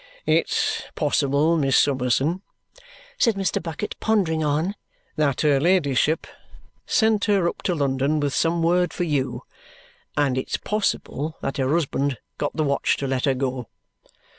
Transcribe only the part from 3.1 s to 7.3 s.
said Mr. Bucket, pondering on it, "that her ladyship sent